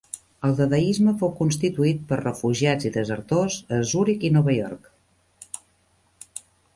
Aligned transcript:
El 0.47 0.53
dadaisme 0.59 1.11
fou 1.23 1.29
constituït 1.41 1.99
per 2.11 2.17
refugiats 2.21 2.87
i 2.89 2.91
desertors 2.95 3.57
a 3.77 3.81
Zúric 3.91 4.25
i 4.31 4.31
Nova 4.39 4.57
York. 4.57 5.61